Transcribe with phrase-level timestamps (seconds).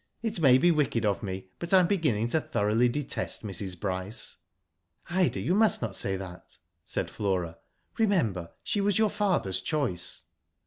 [0.23, 3.79] It may be wicked of me, but I am beginning to thoroughly detest Mrs.
[3.79, 4.37] Bryce."
[5.11, 7.59] Ida, you must not say that," said Flora."
[7.99, 10.23] Remember, she was your father's choice.